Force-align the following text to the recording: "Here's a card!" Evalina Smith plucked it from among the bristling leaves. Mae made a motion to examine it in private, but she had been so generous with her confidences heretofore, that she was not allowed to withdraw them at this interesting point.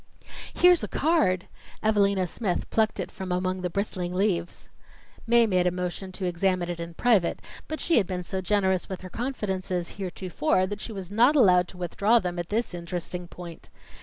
"Here's 0.51 0.83
a 0.83 0.87
card!" 0.87 1.45
Evalina 1.83 2.25
Smith 2.25 2.67
plucked 2.71 2.99
it 2.99 3.11
from 3.11 3.31
among 3.31 3.61
the 3.61 3.69
bristling 3.69 4.15
leaves. 4.15 4.67
Mae 5.27 5.45
made 5.45 5.67
a 5.67 5.71
motion 5.71 6.11
to 6.13 6.25
examine 6.25 6.69
it 6.71 6.79
in 6.79 6.95
private, 6.95 7.39
but 7.67 7.79
she 7.79 7.97
had 7.99 8.07
been 8.07 8.23
so 8.23 8.41
generous 8.41 8.89
with 8.89 9.01
her 9.01 9.11
confidences 9.11 9.91
heretofore, 9.99 10.65
that 10.65 10.81
she 10.81 10.91
was 10.91 11.11
not 11.11 11.35
allowed 11.35 11.67
to 11.67 11.77
withdraw 11.77 12.17
them 12.17 12.39
at 12.39 12.49
this 12.49 12.73
interesting 12.73 13.27
point. 13.27 13.69